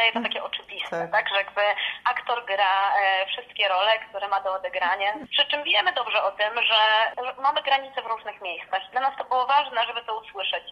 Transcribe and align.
wydaje 0.00 0.12
to 0.12 0.28
takie 0.28 0.44
oczywiste, 0.44 0.90
tak. 0.90 1.10
tak? 1.10 1.28
Że 1.28 1.36
jakby 1.36 1.60
aktor 2.04 2.46
gra 2.46 2.74
e, 3.02 3.26
wszystkie 3.26 3.68
role, 3.68 3.92
które 4.08 4.28
ma 4.28 4.40
do 4.40 4.54
odegrania. 4.54 5.08
Przy 5.30 5.44
czym 5.50 5.64
wiemy 5.64 5.92
dobrze 5.92 6.22
o 6.22 6.30
tym, 6.30 6.52
że, 6.68 6.80
że 7.24 7.42
mamy 7.42 7.62
granice 7.62 8.02
w 8.02 8.06
różnych 8.06 8.42
miejscach. 8.42 8.82
Dla 8.92 9.00
nas 9.00 9.14
to 9.18 9.24
było 9.24 9.46
ważne, 9.46 9.80
żeby 9.86 10.00
to 10.06 10.20
usłyszeć. 10.20 10.64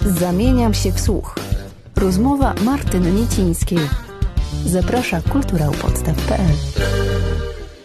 Zamieniam 0.00 0.74
się 0.74 0.90
w 0.90 1.00
słuch. 1.00 1.34
Rozmowa 2.04 2.54
Martyny 2.64 3.10
Niecińskiej. 3.10 3.84
Zaprasza 4.76 5.16
kulturałpodstaw.pl 5.32 6.55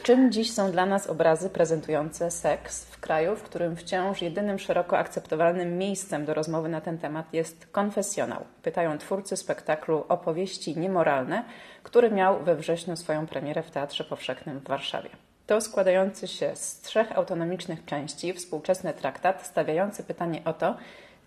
Czym 0.04 0.32
dziś 0.32 0.54
są 0.54 0.72
dla 0.72 0.86
nas 0.86 1.08
obrazy 1.08 1.50
prezentujące 1.50 2.32
seks 2.32 2.86
w 2.86 3.00
kraju, 3.00 3.36
w 3.36 3.44
którym 3.44 3.76
wciąż 3.76 4.22
jedynym 4.22 4.60
szeroko 4.60 4.98
akceptowalnym 4.98 5.78
miejscem 5.78 6.26
do 6.26 6.34
rozmowy 6.34 6.70
na 6.70 6.82
ten 6.82 6.98
temat 6.98 7.34
jest 7.34 7.68
konfesjonał? 7.72 8.46
Pytają 8.64 8.98
twórcy 8.98 9.38
spektaklu 9.38 10.04
Opowieści 10.10 10.78
Niemoralne, 10.78 11.44
który 11.84 12.12
miał 12.12 12.44
we 12.44 12.56
wrześniu 12.56 12.95
swoją 12.95 13.28
premierę 13.28 13.64
w 13.64 13.72
Teatrze 13.72 14.04
Powszechnym 14.04 14.59
w 14.59 14.64
Warszawie. 14.64 15.09
To 15.48 15.62
składający 15.62 16.28
się 16.28 16.56
z 16.56 16.81
trzech 16.81 17.18
autonomicznych 17.18 17.86
części 17.86 18.34
współczesny 18.34 18.94
traktat 18.94 19.45
stawiający 19.45 20.04
pytanie 20.04 20.42
o 20.45 20.54
to, 20.54 20.76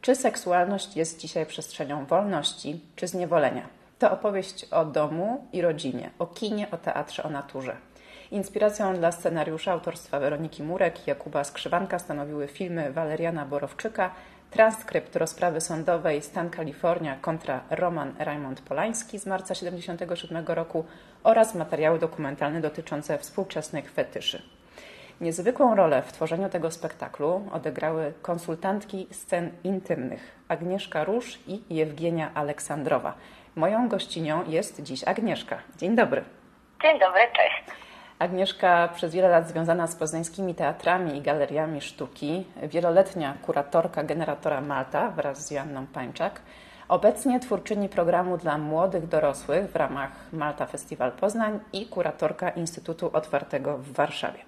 czy 0.01 0.15
seksualność 0.15 0.96
jest 0.96 1.20
dzisiaj 1.20 1.46
przestrzenią 1.46 2.06
wolności 2.06 2.80
czy 2.96 3.06
zniewolenia. 3.06 3.68
To 3.98 4.10
opowieść 4.10 4.65
o 4.65 4.84
domu 4.84 5.46
i 5.52 5.62
rodzinie, 5.62 6.10
o 6.18 6.27
kinie, 6.27 6.70
o 6.70 6.77
teatrze, 6.77 7.23
o 7.23 7.30
naturze. 7.30 7.77
Inspiracją 8.34 8.95
dla 8.95 9.12
scenariusza 9.12 9.73
autorstwa 9.73 10.20
Weroniki 10.20 10.62
Murek 10.62 11.06
i 11.06 11.11
Jakuba 11.11 11.45
Skrzywanka 11.45 11.98
stanowiły 11.98 12.48
filmy 12.48 12.93
Waleriana 12.93 13.45
Borowczyka, 13.45 14.10
transkrypt 14.51 15.16
rozprawy 15.16 15.60
sądowej 15.60 16.23
Stan 16.23 16.51
Kalifornia 16.51 17.16
kontra 17.20 17.60
Roman 17.70 18.15
Raymond 18.19 18.60
Polański 18.60 19.19
z 19.19 19.27
marca 19.27 19.55
1977 19.55 20.47
roku 20.47 20.84
oraz 21.24 21.55
materiały 21.55 21.98
dokumentalne 21.98 22.60
dotyczące 22.60 23.18
współczesnych 23.18 23.91
fetyszy. 23.91 24.43
Niezwykłą 25.21 25.74
rolę 25.74 26.02
w 26.02 26.13
tworzeniu 26.13 26.48
tego 26.48 26.71
spektaklu 26.71 27.48
odegrały 27.52 28.13
konsultantki 28.23 29.07
scen 29.10 29.51
intymnych 29.65 30.35
Agnieszka 30.48 31.04
Róż 31.04 31.38
i 31.46 31.63
Jewgenia 31.71 32.30
Aleksandrowa. 32.35 33.15
Moją 33.57 33.88
gościnią 33.88 34.45
jest 34.46 34.82
dziś 34.82 35.04
Agnieszka. 35.04 35.59
Dzień 35.76 35.96
dobry. 35.96 36.24
Dzień 36.82 36.98
dobry, 36.98 37.21
cześć. 37.37 37.85
Agnieszka 38.18 38.88
przez 38.88 39.12
wiele 39.12 39.29
lat 39.29 39.48
związana 39.48 39.87
z 39.87 39.96
poznańskimi 39.96 40.54
teatrami 40.54 41.16
i 41.16 41.23
galeriami 41.23 41.80
sztuki, 41.80 42.45
wieloletnia 42.62 43.34
kuratorka 43.43 44.04
generatora 44.04 44.60
Malta 44.60 45.10
wraz 45.10 45.46
z 45.46 45.51
Joanną 45.51 45.87
Pańczak, 45.87 46.40
obecnie 46.88 47.40
twórczyni 47.40 47.88
programu 47.88 48.38
dla 48.38 48.59
młodych 48.59 49.09
dorosłych 49.09 49.70
w 49.70 49.76
ramach 49.76 50.10
Malta 50.32 50.66
Festiwal 50.66 51.12
Poznań 51.12 51.60
i 51.73 51.87
kuratorka 51.87 52.51
Instytutu 52.51 53.10
Otwartego 53.12 53.79
w 53.79 53.92
Warszawie. 53.92 54.38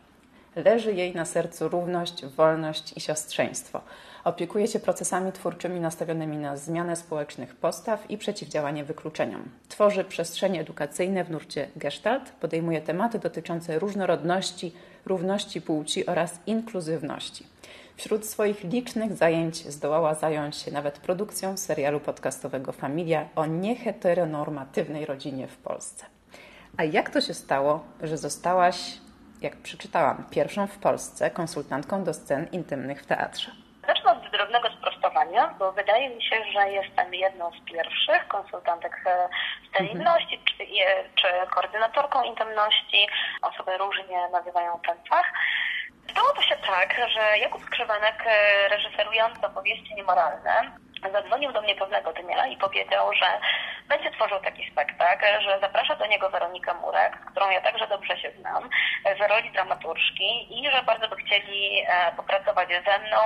Leży 0.56 0.92
jej 0.92 1.14
na 1.14 1.25
sercu 1.25 1.69
równość, 1.69 2.27
wolność 2.27 2.97
i 2.97 3.00
siostrzeństwo. 3.00 3.81
Opiekuje 4.27 4.69
się 4.69 4.80
procesami 4.80 5.32
twórczymi 5.32 5.80
nastawionymi 5.80 6.36
na 6.36 6.56
zmianę 6.56 6.96
społecznych 6.96 7.56
postaw 7.56 8.10
i 8.10 8.19
przeciwdziałanie 8.19 8.84
wykluczeniom. 8.84 9.48
Tworzy 9.69 10.05
przestrzenie 10.05 10.60
edukacyjne 10.60 11.24
w 11.24 11.30
nurcie 11.30 11.69
Gestalt, 11.77 12.30
podejmuje 12.30 12.80
tematy 12.80 13.19
dotyczące 13.19 13.78
różnorodności, 13.78 14.74
równości 15.04 15.60
płci 15.60 16.06
oraz 16.06 16.41
inkluzywności. 16.47 17.47
Wśród 17.97 18.27
swoich 18.27 18.64
licznych 18.64 19.12
zajęć 19.16 19.56
zdołała 19.56 20.14
zająć 20.14 20.56
się 20.56 20.70
nawet 20.70 20.98
produkcją 20.98 21.56
serialu 21.56 22.00
podcastowego 22.00 22.72
Familia 22.72 23.28
o 23.36 23.47
nieheteronormatywnej 23.47 25.06
rodzinie 25.06 25.47
w 25.47 25.56
Polsce. 25.56 26.04
A 26.77 26.84
jak 26.84 27.10
to 27.10 27.20
się 27.20 27.34
stało, 27.34 27.84
że 28.02 28.19
zostałaś, 28.19 28.98
jak 29.42 29.56
przeczytałam, 29.56 30.24
pierwszą 30.30 30.66
w 30.66 30.78
Polsce 30.78 31.30
konsultantką 31.30 32.04
do 32.04 32.14
scen 32.14 32.47
intymnych 32.52 33.03
w 33.03 33.06
teatrze? 33.06 33.66
Drobnego 34.47 34.77
sprostowania, 34.77 35.55
bo 35.59 35.73
wydaje 35.73 36.09
mi 36.09 36.23
się, 36.23 36.37
że 36.53 36.71
jestem 36.71 37.15
jedną 37.15 37.51
z 37.51 37.65
pierwszych 37.65 38.29
konsultantek 38.29 39.05
sterylności 39.69 40.34
mhm. 40.34 40.45
czy, 40.45 41.23
czy 41.23 41.51
koordynatorką 41.55 42.23
intymności. 42.23 43.09
Osoby 43.43 43.79
różnie 43.79 44.29
nazywają 44.33 44.81
ten 44.87 44.97
fach. 45.11 45.33
Stało 46.11 46.33
to 46.33 46.43
się 46.43 46.57
tak, 46.57 46.97
że 47.15 47.39
Jakub 47.39 47.62
Skrzywanek, 47.65 48.25
e, 48.27 48.69
reżyserujący 48.69 49.47
opowieści 49.47 49.95
niemoralne, 49.95 50.73
zadzwonił 51.12 51.53
do 51.53 51.62
mnie 51.62 51.75
pewnego 51.75 52.12
dnia 52.12 52.47
i 52.47 52.57
powiedział, 52.57 53.12
że 53.15 53.27
będzie 53.89 54.11
tworzył 54.11 54.39
taki 54.41 54.71
spektakl, 54.71 55.27
że 55.41 55.59
zaprasza 55.61 55.97
do 55.97 56.07
niego 56.07 56.31
Weronikę 56.31 56.75
Murek, 56.75 57.19
którą 57.31 57.51
ja 57.51 57.61
także 57.61 57.87
dobrze 57.87 58.19
się 58.19 58.31
znam, 58.41 58.71
w 59.19 59.31
roli 59.31 59.51
dramaturżki 59.53 60.61
i 60.61 60.71
że 60.71 60.83
bardzo 60.83 61.09
by 61.09 61.17
chcieli 61.17 61.83
e, 61.87 62.12
popracować 62.17 62.69
ze 62.69 62.99
mną 62.99 63.19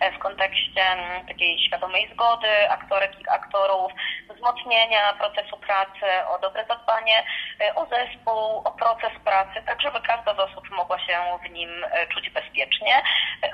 e, 0.00 0.12
w 0.12 0.18
kontekście 0.18 0.84
takiej 1.28 1.66
świadomej 1.66 2.10
zgody 2.12 2.70
aktorek 2.70 3.20
i 3.20 3.28
aktorów, 3.28 3.92
wzmocnienia 4.34 5.12
procesu 5.12 5.56
pracy, 5.56 6.06
o 6.28 6.38
dobre 6.38 6.64
zadbanie 6.68 7.24
e, 7.60 7.74
o 7.74 7.86
zespół, 7.86 8.58
o 8.64 8.70
proces 8.70 9.12
pracy, 9.24 9.62
tak 9.66 9.82
żeby 9.82 10.00
każda 10.00 10.34
z 10.34 10.38
osób 10.38 10.70
mogła 10.70 10.98
się 10.98 11.18
w 11.46 11.50
nim 11.50 11.70
czuć 12.14 12.30
bezpiecznie. 12.30 13.02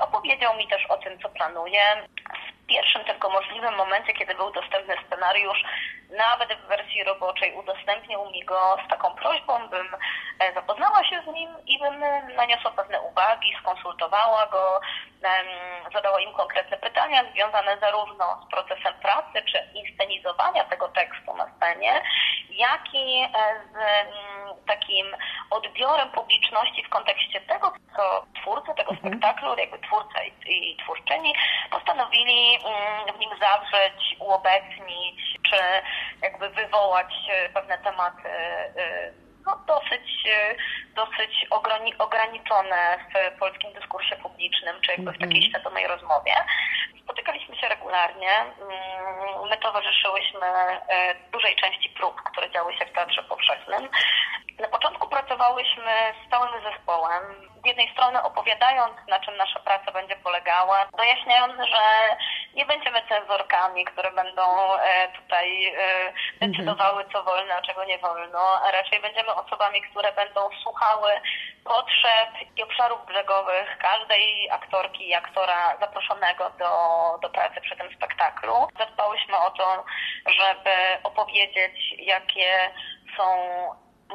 Opowiedział 0.01 0.57
mi 0.57 0.69
też 0.69 0.87
o 0.87 0.97
tym, 0.97 1.19
co 1.19 1.29
planuje 1.29 1.83
pierwszym 2.71 3.05
tylko 3.05 3.31
możliwym 3.31 3.75
momencie, 3.75 4.13
kiedy 4.13 4.35
był 4.35 4.51
dostępny 4.51 4.95
scenariusz, 5.07 5.63
nawet 6.11 6.59
w 6.59 6.67
wersji 6.67 7.05
roboczej 7.05 7.53
udostępnił 7.53 8.31
mi 8.31 8.45
go 8.45 8.77
z 8.87 8.91
taką 8.91 9.15
prośbą, 9.15 9.69
bym 9.69 9.89
e, 10.39 10.55
zapoznała 10.55 11.05
się 11.05 11.23
z 11.23 11.35
nim 11.35 11.51
i 11.67 11.79
bym 11.79 12.01
naniosła 12.37 12.71
pewne 12.71 13.01
uwagi, 13.01 13.57
skonsultowała 13.61 14.47
go, 14.47 14.81
zadała 15.95 16.21
im 16.21 16.33
konkretne 16.33 16.77
pytania 16.77 17.25
związane 17.33 17.79
zarówno 17.81 18.47
z 18.47 18.51
procesem 18.51 18.95
pracy 19.03 19.43
czy 19.53 19.59
inscenizowania 19.75 20.65
tego 20.65 20.89
tekstu 20.89 21.37
na 21.37 21.47
scenie, 21.57 22.03
jak 22.51 22.95
i 22.95 23.23
e, 23.23 23.29
z 23.73 24.67
takim 24.67 25.07
odbiorem 25.51 26.11
publiczności 26.11 26.85
w 26.85 26.89
kontekście 26.89 27.41
tego, 27.41 27.73
co 27.97 28.27
twórcy 28.43 28.75
tego 28.77 28.91
mhm. 28.91 29.09
spektaklu, 29.09 29.57
jakby 29.57 29.79
twórca 29.79 30.23
i, 30.47 30.71
i 30.71 30.77
twórczyni 30.77 31.35
postanowili 31.71 32.59
w 33.12 33.19
nim 33.19 33.31
zawrzeć, 33.41 34.16
uobecnić, 34.19 35.21
czy 35.50 35.56
jakby 36.22 36.50
wywołać 36.50 37.15
e, 37.31 37.48
pewne 37.48 37.78
tematy 37.78 38.28
e, 38.28 39.12
no, 39.47 39.60
dosyć, 39.66 40.26
e, 40.26 40.54
dosyć 40.94 41.47
ograniczone 41.98 42.98
w 43.15 43.38
polskim 43.38 43.72
dyskursie 43.72 44.16
publicznym, 44.16 44.81
czy 44.81 44.91
jakby 44.91 45.12
w 45.12 45.19
takiej 45.19 45.37
mhm. 45.37 45.50
świadomej 45.50 45.87
rozmowie. 45.87 46.32
Spotykaliśmy 47.03 47.56
się 47.56 47.69
regularnie. 47.69 48.32
Mm, 48.32 49.48
my 49.50 49.56
towarzyszyłyśmy 49.56 50.47
dużej 51.32 51.56
części 51.56 51.88
prób, 51.88 52.22
które 52.22 52.50
działy 52.50 52.77
się 52.77 52.87
w 52.87 52.92
Teatrze 52.92 53.22
Powszechnym. 53.22 53.88
Na 54.60 54.69
początku 54.69 55.09
pracowałyśmy 55.09 55.92
z 56.27 56.31
całym 56.31 56.62
zespołem. 56.62 57.22
Z 57.65 57.66
jednej 57.66 57.92
strony 57.92 58.22
opowiadając, 58.22 58.94
na 59.09 59.21
czym 59.21 59.37
nasza 59.37 59.60
praca 59.60 59.92
będzie 59.92 60.16
polegała, 60.16 60.87
dojaśniając, 60.98 61.54
że 61.56 62.16
nie 62.55 62.66
będziemy 62.66 63.03
cenzorkami, 63.09 63.84
które 63.84 64.11
będą 64.11 64.43
e, 64.77 65.09
tutaj 65.09 65.66
e, 65.66 66.49
decydowały, 66.49 67.05
co 67.12 67.22
wolno, 67.22 67.55
a 67.55 67.62
czego 67.62 67.84
nie 67.84 67.99
wolno, 67.99 68.61
a 68.65 68.71
raczej 68.71 69.00
będziemy 69.00 69.34
osobami, 69.34 69.83
które 69.83 70.12
będą 70.12 70.41
słuchały 70.62 71.10
potrzeb 71.65 72.31
i 72.56 72.62
obszarów 72.62 73.06
brzegowych 73.06 73.78
każdej 73.78 74.50
aktorki 74.50 75.09
i 75.09 75.15
aktora 75.15 75.77
zaproszonego 75.81 76.50
do, 76.59 76.71
do 77.22 77.31
pracy 77.31 77.60
przy 77.60 77.77
tym 77.77 77.94
spektaklu. 77.94 78.69
Zadbałyśmy 78.78 79.39
o 79.39 79.50
to, 79.50 79.84
żeby 80.27 80.71
opowiedzieć, 81.03 81.94
jakie 81.99 82.71
są 83.16 83.25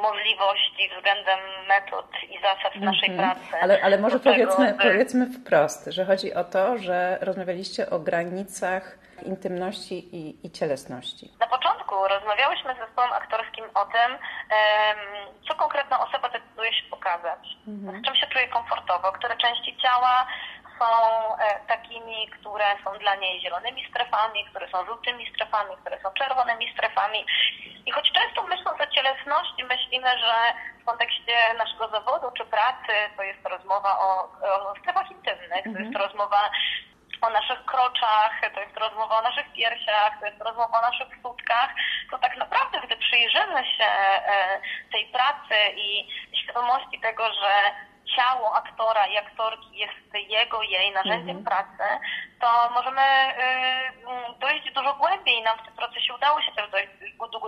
możliwości 0.02 0.90
względem 0.96 1.38
metod 1.68 2.06
i 2.30 2.40
zasad 2.40 2.76
mm 2.76 2.80
-hmm. 2.80 2.92
naszej 2.92 3.10
pracy. 3.10 3.56
Ale, 3.60 3.82
ale 3.82 3.98
może 3.98 4.20
powiedzmy, 4.20 4.66
tego, 4.66 4.82
powiedzmy 4.82 5.26
wprost, 5.26 5.86
że 5.86 6.04
chodzi 6.04 6.34
o 6.34 6.44
to, 6.44 6.78
że 6.78 7.18
rozmawialiście 7.20 7.90
o 7.90 7.98
granicach 7.98 8.98
intymności 9.22 10.16
i, 10.16 10.46
i 10.46 10.50
cielesności. 10.50 11.32
Na 11.40 11.46
początku 11.46 11.94
rozmawiałyśmy 12.08 12.74
z 12.74 12.78
zespołem 12.78 13.12
aktorskim 13.12 13.64
o 13.74 13.84
tym, 13.84 14.18
co 15.48 15.54
konkretna 15.54 16.00
osoba 16.00 16.28
decyduje 16.28 16.72
się 16.72 16.90
pokazać, 16.90 17.56
mm 17.68 17.80
-hmm. 17.80 18.00
z 18.00 18.04
czym 18.04 18.14
się 18.14 18.26
czuje 18.26 18.48
komfortowo, 18.48 19.12
które 19.12 19.36
części 19.36 19.76
ciała 19.76 20.26
są 20.78 20.86
e, 21.36 21.60
takimi, 21.68 22.30
które 22.30 22.64
są 22.84 22.98
dla 22.98 23.14
niej 23.14 23.40
zielonymi 23.40 23.88
strefami, 23.90 24.44
które 24.44 24.68
są 24.68 24.86
żółtymi 24.86 25.30
strefami, 25.34 25.76
które 25.80 26.02
są 26.02 26.10
czerwonymi 26.10 26.72
strefami. 26.72 27.26
I 27.86 27.90
choć 27.90 28.12
często 28.12 28.42
myśląc 28.42 28.80
o 28.80 28.86
cielesności, 28.86 29.64
myślimy, 29.64 30.10
że 30.18 30.34
w 30.82 30.84
kontekście 30.84 31.54
naszego 31.58 31.88
zawodu 31.88 32.30
czy 32.38 32.44
pracy 32.44 32.92
to 33.16 33.22
jest 33.22 33.42
to 33.42 33.48
rozmowa 33.48 33.98
o, 33.98 34.28
o 34.70 34.74
strefach 34.82 35.10
intymnych, 35.10 35.64
to 35.64 35.78
jest 35.78 35.92
to 35.92 35.98
mhm. 35.98 36.04
rozmowa 36.04 36.50
o 37.22 37.30
naszych 37.30 37.64
kroczach, 37.64 38.32
to 38.54 38.60
jest 38.60 38.76
rozmowa 38.76 39.18
o 39.18 39.22
naszych 39.22 39.52
piersiach, 39.52 40.12
to 40.20 40.26
jest 40.26 40.40
rozmowa 40.40 40.78
o 40.78 40.82
naszych 40.82 41.08
sutkach, 41.22 41.70
to 42.10 42.18
tak 42.18 42.36
naprawdę, 42.36 42.80
gdy 42.86 42.96
przyjrzymy 42.96 43.64
się 43.76 43.90
tej 44.92 45.06
pracy 45.06 45.54
i 45.76 46.08
świadomości 46.42 47.00
tego, 47.00 47.32
że 47.32 47.52
ciało 48.16 48.54
aktora 48.54 49.06
i 49.06 49.16
aktorki 49.18 49.78
jest 49.78 50.30
jego, 50.30 50.62
jej 50.62 50.92
narzędziem 50.92 51.36
mhm. 51.36 51.44
pracy, 51.44 51.84
to 52.40 52.70
możemy 52.74 53.02
y, 53.02 54.38
dojść 54.40 54.72
dużo 54.72 54.94
głębiej. 54.94 55.42
Nam 55.42 55.58
w 55.58 55.64
tym 55.64 55.74
procesie 55.74 56.14
udało 56.14 56.42
się 56.42 56.52
też 56.52 56.70
dojść 56.70 56.88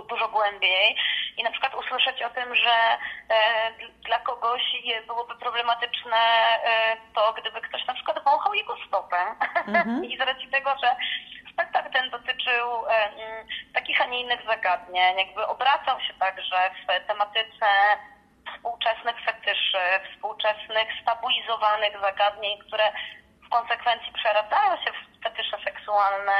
dużo 0.09 0.27
głębiej 0.27 0.97
i 1.37 1.43
na 1.43 1.51
przykład 1.51 1.75
usłyszeć 1.75 2.23
o 2.23 2.29
tym, 2.29 2.55
że 2.55 2.97
y, 2.97 4.03
dla 4.07 4.19
kogoś 4.19 4.61
byłoby 5.07 5.35
problematyczne 5.35 6.17
y, 6.57 7.13
to, 7.15 7.33
gdyby 7.33 7.61
ktoś 7.61 7.85
na 7.87 7.93
przykład 7.93 8.23
wąchał 8.23 8.53
jego 8.53 8.75
stopę. 8.87 9.17
Mhm. 9.67 10.05
I 10.09 10.17
z 10.17 10.21
racji 10.21 10.47
tego, 10.47 10.75
że 10.83 10.95
spektakl 11.53 11.91
ten 11.91 12.09
dotyczył 12.09 12.67
takich, 13.73 14.01
a 14.01 14.05
nie 14.05 14.21
innych 14.21 14.45
zagadnień, 14.45 15.17
jakby 15.17 15.47
obracał 15.47 16.01
się 16.01 16.13
także 16.13 16.71
w 16.87 17.07
tematyce 17.07 17.65
współczesnych 18.55 19.15
fetyszy, 19.49 20.11
współczesnych 20.11 20.87
stabilizowanych 21.01 22.01
zagadnień, 22.01 22.59
które 22.59 22.91
w 23.45 23.49
konsekwencji 23.49 24.13
przeradzają 24.13 24.77
się 24.77 24.91
w 24.91 25.23
fetysze 25.23 25.57
seksualne, 25.63 26.33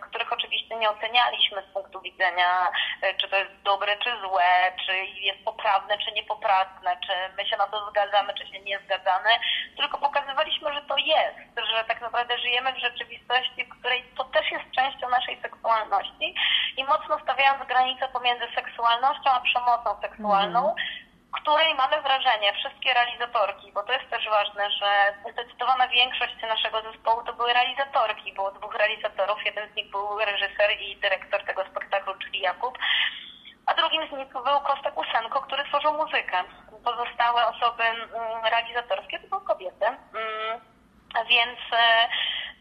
których 0.00 0.32
oczywiście 0.32 0.76
nie 0.76 0.90
ocenialiśmy 0.90 1.62
z 1.62 1.72
punktu 1.74 2.00
widzenia, 2.00 2.70
e, 3.02 3.14
czy 3.14 3.28
to 3.28 3.36
jest 3.36 3.62
dobre, 3.62 3.96
czy 3.96 4.10
złe, 4.20 4.72
czy 4.86 4.96
jest 4.96 5.44
poprawne, 5.44 5.98
czy 5.98 6.12
niepoprawne, 6.12 6.96
czy 7.06 7.12
my 7.36 7.46
się 7.46 7.56
na 7.56 7.66
to 7.66 7.90
zgadzamy, 7.90 8.34
czy 8.34 8.46
się 8.46 8.60
nie 8.60 8.78
zgadzamy, 8.78 9.30
tylko 9.76 9.98
pokazywaliśmy, 9.98 10.74
że 10.74 10.82
to 10.82 10.96
jest, 10.96 11.68
że 11.72 11.84
tak 11.84 12.00
naprawdę 12.00 12.38
żyjemy 12.38 12.72
w 12.72 12.78
rzeczywistości, 12.78 13.64
w 13.64 13.78
której 13.78 14.04
to 14.16 14.24
też 14.24 14.50
jest 14.50 14.70
częścią 14.76 15.08
naszej 15.08 15.42
seksualności 15.42 16.34
i 16.76 16.84
mocno 16.84 17.18
stawiając 17.22 17.66
granicę 17.66 18.08
pomiędzy 18.08 18.46
seksualnością 18.54 19.30
a 19.30 19.40
przemocą 19.40 20.00
seksualną, 20.00 20.60
mm 20.60 20.99
której 21.32 21.74
mamy 21.74 22.02
wrażenie, 22.02 22.52
wszystkie 22.52 22.94
realizatorki, 22.94 23.72
bo 23.72 23.82
to 23.82 23.92
jest 23.92 24.10
też 24.10 24.28
ważne, 24.28 24.70
że 24.70 25.14
zdecydowana 25.32 25.88
większość 25.88 26.42
naszego 26.42 26.82
zespołu 26.82 27.22
to 27.22 27.32
były 27.32 27.52
realizatorki, 27.52 28.32
było 28.32 28.50
dwóch 28.50 28.74
realizatorów, 28.74 29.44
jeden 29.44 29.72
z 29.72 29.76
nich 29.76 29.90
był 29.90 30.18
reżyser 30.18 30.70
i 30.80 30.96
dyrektor 30.96 31.44
tego 31.44 31.64
spektaklu, 31.64 32.14
czyli 32.14 32.40
Jakub, 32.40 32.78
a 33.66 33.74
drugim 33.74 34.08
z 34.08 34.12
nich 34.12 34.32
był 34.32 34.60
Kostek 34.60 34.98
Usenko, 34.98 35.42
który 35.42 35.64
tworzył 35.64 35.92
muzykę. 35.92 36.44
Pozostałe 36.84 37.46
osoby 37.46 37.82
mm, 37.82 38.44
realizatorskie 38.44 39.18
to 39.18 39.28
były 39.28 39.44
kobiety, 39.44 39.86
mm, 39.86 40.60
więc 41.28 41.58
e, 41.72 42.08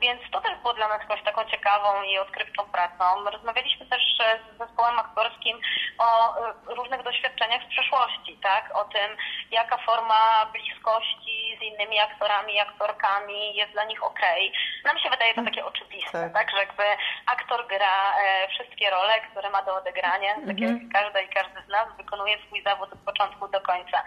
więc 0.01 0.21
to 0.31 0.41
też 0.41 0.57
było 0.61 0.73
dla 0.73 0.87
nas 0.87 1.01
jakąś 1.01 1.23
taką 1.23 1.45
ciekawą 1.45 2.03
i 2.03 2.17
odkrywczą 2.17 2.65
pracą. 2.65 3.29
Rozmawialiśmy 3.31 3.85
też 3.85 4.01
z 4.17 4.57
zespołem 4.57 4.99
aktorskim 4.99 5.57
o 5.97 6.37
e, 6.37 6.53
różnych 6.75 7.03
doświadczeniach 7.03 7.63
z 7.63 7.69
przeszłości, 7.69 8.37
tak? 8.43 8.77
O 8.77 8.83
tym, 8.83 9.17
jaka 9.51 9.77
forma 9.77 10.45
bliskości 10.53 11.57
z 11.59 11.61
innymi 11.61 11.99
aktorami 11.99 12.59
aktorkami 12.59 13.55
jest 13.55 13.71
dla 13.71 13.83
nich 13.83 14.03
okej. 14.03 14.49
Okay. 14.49 14.93
Nam 14.93 14.99
się 14.99 15.09
wydaje 15.09 15.33
to 15.33 15.43
takie 15.43 15.65
oczywiste, 15.65 16.11
tak? 16.11 16.33
tak? 16.33 16.51
Że 16.51 16.57
jakby 16.57 16.83
aktor 17.25 17.67
gra 17.67 18.13
e, 18.23 18.47
wszystkie 18.47 18.89
role, 18.89 19.21
które 19.31 19.49
ma 19.49 19.61
do 19.63 19.75
odegrania, 19.75 20.35
tak 20.47 20.59
jak 20.59 20.69
mhm. 20.69 20.89
każda 20.91 21.21
i 21.21 21.29
każdy 21.29 21.61
z 21.61 21.67
nas 21.67 21.87
wykonuje 21.97 22.37
swój 22.45 22.63
zawód 22.63 22.93
od 22.93 22.99
początku 22.99 23.47
do 23.47 23.61
końca. 23.61 24.03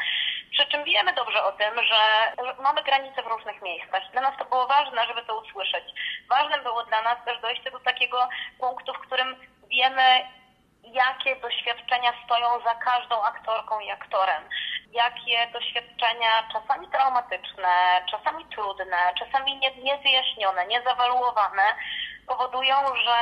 Przy 0.53 0.67
czym 0.67 0.85
wiemy 0.85 1.13
dobrze 1.13 1.45
o 1.45 1.53
tym, 1.53 1.85
że 1.85 2.33
mamy 2.63 2.83
granice 2.83 3.23
w 3.23 3.27
różnych 3.27 3.63
miejscach. 3.63 4.03
Dla 4.13 4.21
nas 4.21 4.39
to 4.39 4.45
było 4.45 4.67
ważne, 4.67 5.07
żeby 5.07 5.23
to 5.23 5.41
usłyszeć. 5.41 5.85
Ważne 6.29 6.59
było 6.59 6.85
dla 6.85 7.03
nas 7.03 7.25
też 7.25 7.41
dojście 7.41 7.71
do 7.71 7.81
takiego 7.81 8.29
punktu, 8.59 8.93
w 8.93 9.07
którym 9.07 9.37
wiemy, 9.71 10.29
jakie 10.83 11.37
doświadczenia 11.37 12.13
stoją 12.25 12.61
za 12.65 12.75
każdą 12.75 13.23
aktorką 13.23 13.81
i 13.81 13.91
aktorem. 13.91 14.43
Jakie 14.93 15.47
doświadczenia, 15.53 16.49
czasami 16.53 16.89
traumatyczne, 16.89 18.03
czasami 18.11 18.47
trudne, 18.47 19.13
czasami 19.19 19.61
niewyjaśnione, 19.83 20.67
niezawaluowane, 20.67 21.75
powodują, 22.27 22.77
że 22.97 23.17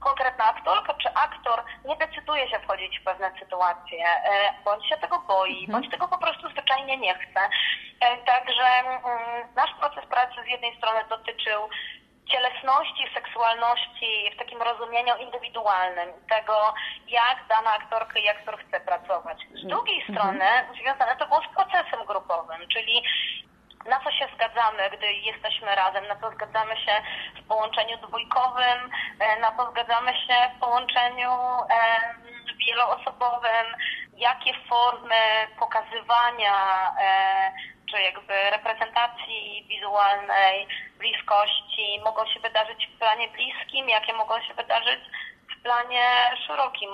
konkretna 0.00 0.44
aktorka 0.44 0.94
czy 0.94 1.08
aktor 1.14 1.64
nie 1.84 1.96
decyduje 1.96 2.50
się 2.50 2.58
wchodzić 2.60 2.98
w 2.98 3.04
pewne 3.04 3.30
sytuacje, 3.38 4.06
e, 4.06 4.54
bądź 4.64 4.88
się 4.88 4.96
tego 4.96 5.18
boi, 5.28 5.60
mhm. 5.60 5.72
bądź 5.72 5.90
tego 5.90 6.08
po 6.08 6.18
prostu 6.18 6.48
zwyczajnie 6.48 6.96
nie 6.96 7.14
chce. 7.14 7.40
E, 8.00 8.16
także 8.16 8.64
mm, 8.64 9.00
nasz 9.56 9.74
proces 9.80 10.04
pracy 10.06 10.36
z 10.44 10.50
jednej 10.50 10.76
strony 10.76 11.00
dotyczył 11.08 11.68
cielesności, 12.32 13.04
seksualności 13.14 14.30
w 14.34 14.38
takim 14.38 14.62
rozumieniu 14.62 15.14
indywidualnym, 15.16 16.08
tego, 16.28 16.74
jak 17.08 17.36
dana 17.48 17.70
aktorka 17.72 18.18
i 18.18 18.28
aktor 18.28 18.58
chce 18.58 18.80
pracować. 18.80 19.38
Z 19.62 19.66
drugiej 19.66 20.00
mhm. 20.00 20.18
strony 20.18 20.46
związane 20.80 21.16
to 21.16 21.26
było 21.26 21.40
z 21.42 21.54
procesem 21.56 22.06
grupowym, 22.06 22.68
czyli 22.74 23.02
na 23.86 24.00
co 24.00 24.10
się 24.10 24.28
zgadzamy, 24.34 24.90
gdy 24.90 25.12
jesteśmy 25.12 25.74
razem, 25.74 26.06
na 26.06 26.16
co 26.16 26.30
zgadzamy 26.30 26.76
się 26.76 26.92
w 27.42 27.46
połączeniu 27.48 27.96
dwójkowym, 27.96 28.90
e, 29.20 29.40
na 29.40 29.56
co 29.56 29.70
zgadzamy 29.70 30.12
się 30.12 30.34
w 30.56 30.60
połączeniu 30.60 31.30
wieloosobowym, 32.66 33.66
jakie 34.16 34.52
formy 34.68 35.48
pokazywania 35.58 36.54
e, 37.00 37.52
czy 37.90 38.02
jakby 38.02 38.50
reprezentacji 38.50 39.66
wizualnej, 39.68 40.66
bliskości 40.98 42.00
mogą 42.04 42.26
się 42.26 42.40
wydarzyć 42.40 42.86
w 42.86 42.98
planie 42.98 43.28
bliskim, 43.28 43.88
jakie 43.88 44.12
mogą 44.12 44.40
się 44.40 44.54
wydarzyć 44.54 45.00
w 45.56 45.62
planie 45.62 46.06
szerokim 46.46 46.90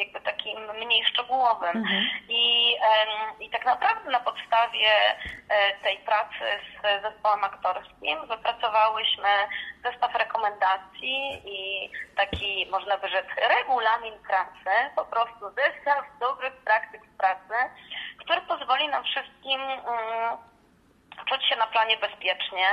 jakby 0.00 0.20
takim 0.20 0.58
mniej 0.84 1.04
szczegółowym. 1.04 1.76
Mhm. 1.76 2.04
I, 2.28 2.74
I 3.40 3.50
tak 3.50 3.64
naprawdę 3.64 4.10
na 4.10 4.20
podstawie 4.20 4.88
e, 5.48 5.74
tej 5.82 5.98
pracy 5.98 6.44
z 6.82 7.02
zespołem 7.02 7.44
aktorskim 7.44 8.26
wypracowałyśmy 8.26 9.28
zestaw 9.84 10.14
rekomendacji 10.14 11.42
i 11.44 11.90
taki, 12.16 12.66
można 12.70 12.98
by 12.98 13.08
rzec, 13.08 13.26
regulamin 13.58 14.14
pracy, 14.28 14.74
po 14.96 15.04
prostu 15.04 15.44
zestaw 15.50 16.04
dobrych 16.20 16.56
praktyk 16.56 17.02
pracy, 17.18 17.54
który 18.18 18.40
pozwoli 18.40 18.88
nam 18.88 19.04
wszystkim 19.04 19.60
um, 19.60 20.49
czuć 21.28 21.44
się 21.48 21.56
na 21.56 21.66
planie 21.66 21.96
bezpiecznie. 22.00 22.66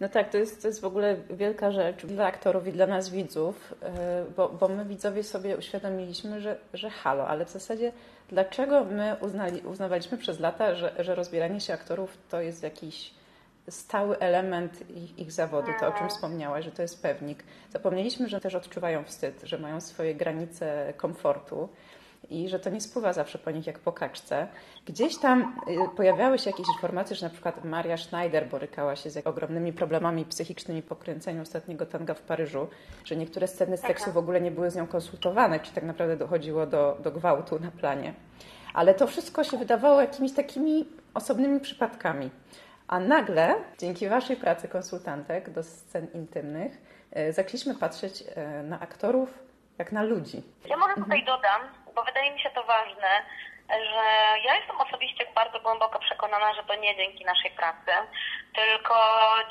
No 0.00 0.08
tak, 0.08 0.30
to 0.30 0.38
jest, 0.38 0.62
to 0.62 0.68
jest 0.68 0.80
w 0.80 0.84
ogóle 0.84 1.16
wielka 1.30 1.70
rzecz 1.70 2.06
dla 2.06 2.26
aktorów 2.26 2.66
i 2.66 2.72
dla 2.72 2.86
nas 2.86 3.10
widzów, 3.10 3.74
e, 3.82 4.24
bo, 4.36 4.48
bo 4.48 4.68
my 4.68 4.84
widzowie 4.84 5.22
sobie 5.22 5.56
uświadomiliśmy, 5.56 6.40
że, 6.40 6.56
że 6.74 6.90
halo, 6.90 7.28
ale 7.28 7.44
w 7.44 7.50
zasadzie 7.50 7.92
dlaczego 8.28 8.84
my 8.84 9.16
uznali, 9.20 9.60
uznawaliśmy 9.60 10.18
przez 10.18 10.40
lata, 10.40 10.74
że, 10.74 10.92
że 10.98 11.14
rozbieranie 11.14 11.60
się 11.60 11.74
aktorów 11.74 12.18
to 12.30 12.40
jest 12.40 12.62
jakiś 12.62 13.10
stały 13.70 14.18
element 14.18 14.90
ich, 14.90 15.18
ich 15.18 15.32
zawodu, 15.32 15.72
to 15.80 15.88
o 15.88 15.92
czym 15.92 16.08
wspomniałaś, 16.08 16.64
że 16.64 16.70
to 16.70 16.82
jest 16.82 17.02
pewnik. 17.02 17.44
Zapomnieliśmy, 17.70 18.28
że 18.28 18.40
też 18.40 18.54
odczuwają 18.54 19.04
wstyd, 19.04 19.40
że 19.42 19.58
mają 19.58 19.80
swoje 19.80 20.14
granice 20.14 20.92
komfortu 20.96 21.68
i 22.30 22.48
że 22.48 22.58
to 22.58 22.70
nie 22.70 22.80
spływa 22.80 23.12
zawsze 23.12 23.38
po 23.38 23.50
nich 23.50 23.66
jak 23.66 23.78
po 23.78 23.92
kaczce. 23.92 24.48
Gdzieś 24.86 25.18
tam 25.18 25.56
y, 25.68 25.96
pojawiały 25.96 26.38
się 26.38 26.50
jakieś 26.50 26.66
informacje, 26.74 27.16
że 27.16 27.26
na 27.26 27.30
przykład 27.30 27.64
Maria 27.64 27.96
Schneider 27.96 28.48
borykała 28.48 28.96
się 28.96 29.10
z 29.10 29.26
ogromnymi 29.26 29.72
problemami 29.72 30.24
psychicznymi 30.24 30.82
po 30.82 30.96
kręceniu 30.96 31.42
ostatniego 31.42 31.86
tanga 31.86 32.14
w 32.14 32.22
Paryżu, 32.22 32.68
że 33.04 33.16
niektóre 33.16 33.48
sceny 33.48 33.76
seksu 33.76 34.12
w 34.12 34.18
ogóle 34.18 34.40
nie 34.40 34.50
były 34.50 34.70
z 34.70 34.76
nią 34.76 34.86
konsultowane, 34.86 35.60
czy 35.60 35.72
tak 35.72 35.84
naprawdę 35.84 36.16
dochodziło 36.16 36.66
do, 36.66 36.98
do 37.02 37.10
gwałtu 37.10 37.58
na 37.58 37.70
planie. 37.70 38.14
Ale 38.74 38.94
to 38.94 39.06
wszystko 39.06 39.44
się 39.44 39.58
wydawało 39.58 40.00
jakimiś 40.00 40.32
takimi 40.32 40.88
osobnymi 41.14 41.60
przypadkami. 41.60 42.30
A 42.88 43.00
nagle, 43.00 43.54
dzięki 43.78 44.08
Waszej 44.08 44.36
pracy 44.36 44.68
konsultantek 44.68 45.50
do 45.50 45.62
scen 45.62 46.06
intymnych, 46.14 46.72
y, 47.16 47.32
zaczęliśmy 47.32 47.74
patrzeć 47.74 48.22
y, 48.22 48.62
na 48.62 48.80
aktorów 48.80 49.48
jak 49.78 49.92
na 49.92 50.02
ludzi. 50.02 50.42
Ja 50.68 50.76
może 50.76 50.94
tutaj 50.94 51.24
dodam, 51.24 51.60
bo 51.98 52.04
wydaje 52.04 52.30
mi 52.30 52.40
się 52.40 52.50
to 52.50 52.62
ważne, 52.62 53.10
że 53.68 54.04
ja 54.44 54.56
jestem 54.56 54.80
osobiście 54.80 55.26
bardzo 55.34 55.60
głęboko 55.60 55.98
przekonana, 55.98 56.54
że 56.54 56.62
to 56.62 56.74
nie 56.74 56.96
dzięki 56.96 57.24
naszej 57.24 57.50
pracy, 57.50 57.92
tylko 58.54 58.94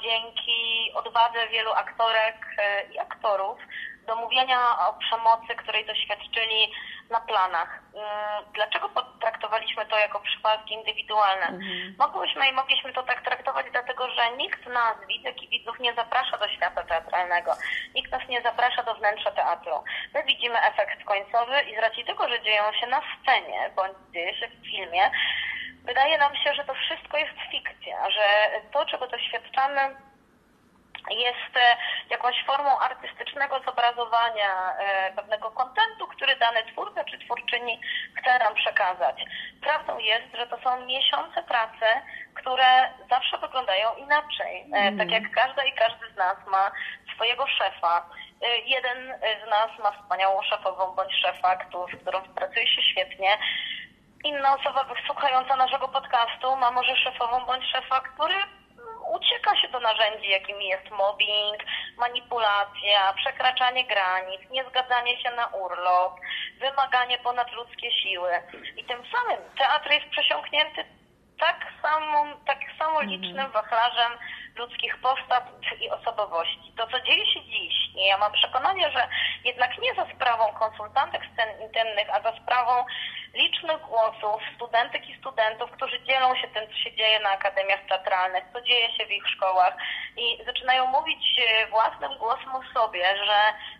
dzięki 0.02 0.92
odwadze 0.96 1.48
wielu 1.48 1.72
aktorek 1.72 2.36
e, 2.58 2.84
i 2.94 3.00
aktorów 3.00 3.60
do 4.08 4.16
mówienia 4.16 4.60
o 4.88 4.94
przemocy, 4.94 5.56
której 5.56 5.86
doświadczyli 5.86 6.72
na 7.10 7.22
planach. 7.22 7.80
Mm, 7.96 8.54
dlaczego 8.54 8.90
potraktowaliśmy 8.90 9.86
to 9.86 9.98
jako 10.00 10.20
przypadki 10.20 10.74
indywidualne? 10.74 11.48
Mhm. 11.48 11.96
Mogłyśmy 12.00 12.48
i 12.48 12.54
mogliśmy 12.54 12.94
to 12.94 13.04
tak 13.04 13.22
traktować, 13.22 13.66
dlatego 13.72 14.10
że 14.10 14.32
nikt 14.38 14.66
nas, 14.66 14.96
widzek 15.08 15.44
i 15.44 15.50
widzów, 15.50 15.80
nie 15.80 15.94
zaprasza 15.94 16.38
do 16.38 16.48
świata 16.48 16.84
teatralnego. 16.84 17.52
Nikt 17.96 18.12
nas 18.12 18.28
nie 18.30 18.42
zaprasza 18.42 18.84
do 18.84 18.96
wnętrza 18.96 19.32
teatru. 19.32 19.84
My 20.14 20.24
widzimy 20.24 20.62
efekt 20.62 21.04
końcowy 21.04 21.62
i 21.62 21.76
z 21.76 21.80
racji 21.80 22.06
tego, 22.06 22.30
że 22.30 22.42
dzieją 22.42 22.64
się 22.74 22.88
na 22.88 23.02
scenie, 23.02 23.70
bądź 23.76 23.98
dzieje 24.14 24.36
się 24.38 24.48
w 24.48 24.66
filmie, 24.72 25.12
wydaje 25.84 26.18
nam 26.18 26.36
się, 26.36 26.54
że 26.54 26.64
to 26.64 26.74
wszystko 26.74 27.18
jest 27.18 27.38
fikcja, 27.52 28.10
że 28.12 28.26
to, 28.74 28.86
czego 28.86 29.08
doświadczamy 29.08 30.07
jest 31.10 31.58
e, 31.58 31.78
jakąś 32.10 32.44
formą 32.46 32.80
artystycznego 32.80 33.60
zobrazowania 33.66 34.74
e, 34.78 35.12
pewnego 35.16 35.52
kontentu, 35.52 36.08
który 36.08 36.36
dany 36.36 36.64
twórca 36.72 37.04
czy 37.04 37.20
twórczyni 37.20 37.82
chce 38.16 38.40
nam 38.40 38.56
przekazać. 38.56 39.26
Prawdą 39.62 39.98
jest, 39.98 40.36
że 40.36 40.48
to 40.48 40.58
są 40.64 40.86
miesiące 40.86 41.44
pracy, 41.44 41.86
które 42.34 42.90
zawsze 43.10 43.38
wyglądają 43.38 43.96
inaczej. 43.96 44.66
Mm. 44.74 44.98
Tak 44.98 45.12
jak 45.12 45.32
każda 45.32 45.64
i 45.64 45.72
każdy 45.74 46.14
z 46.14 46.16
nas 46.16 46.38
ma 46.48 46.72
swojego 47.16 47.48
szefa. 47.48 48.10
Jeden 48.66 49.14
z 49.46 49.50
nas 49.50 49.80
ma 49.80 49.92
wspaniałą 49.92 50.42
szefową 50.42 50.96
bądź 50.96 51.14
szefa, 51.22 51.58
z 51.94 52.02
którą 52.02 52.22
pracuje 52.22 52.68
się 52.68 52.82
świetnie. 52.82 53.38
Inna 54.24 54.56
osoba 54.56 54.86
słuchająca 55.06 55.56
naszego 55.56 55.88
podcastu 55.88 56.56
ma 56.56 56.72
może 56.72 56.96
szefową 56.96 57.46
bądź 57.46 57.66
szefa, 57.72 58.00
który 58.00 58.36
narzędzi, 59.88 60.30
jakimi 60.30 60.68
jest 60.68 60.90
mobbing, 60.92 61.58
manipulacja, 61.98 63.14
przekraczanie 63.16 63.86
granic, 63.86 64.42
niezgadzanie 64.50 65.22
się 65.22 65.32
na 65.32 65.46
urlop, 65.48 66.14
wymaganie 66.60 67.18
ponadludzkie 67.18 67.92
siły. 67.92 68.32
I 68.78 68.84
tym 68.84 69.00
samym 69.14 69.40
teatr 69.58 69.92
jest 69.92 70.10
przesiąknięty 70.10 70.84
tak 71.40 71.60
samo, 71.82 72.26
tak 72.46 72.60
samo 72.80 73.02
mhm. 73.02 73.10
licznym 73.10 73.52
wachlarzem 73.52 74.12
ludzkich 74.56 74.98
postaw 74.98 75.44
i 75.80 75.90
osobowości. 75.90 76.74
To, 76.78 76.88
co 76.88 77.02
dzieje 77.02 77.26
się 77.26 77.42
dziś, 77.42 77.74
ja 77.96 78.18
mam 78.18 78.32
przekonanie, 78.32 78.92
że 78.92 79.08
jednak 79.44 79.78
nie 79.78 79.94
za 79.94 80.06
sprawą 80.16 80.54
konsultantek 80.54 81.22
scen 81.34 81.62
intymnych, 81.62 82.10
a 82.10 82.22
za 82.22 82.34
sprawą 82.44 82.86
licznych 83.34 83.82
głosów 83.82 84.42
studentek 84.56 85.10
i 85.10 85.18
studentów, 85.18 85.72
którzy 85.72 86.04
dzielą 86.04 86.36
się 86.36 86.48
tym, 86.48 86.68
co 86.68 86.74
się 86.74 86.96
dzieje 86.96 87.20
na 87.20 87.30
akademiach 87.30 87.86
teatralnych, 87.90 88.44
co 88.54 88.62
dzieje 88.62 88.94
się 88.94 89.06
w 89.06 89.12
ich 89.12 89.28
szkołach 89.28 89.78
i 90.18 90.46
zaczynają 90.46 90.86
mówić 90.86 91.24
e, 91.40 91.68
własnym 91.68 92.18
głosem 92.18 92.56
o 92.56 92.62
sobie, 92.74 93.04
że 93.26 93.38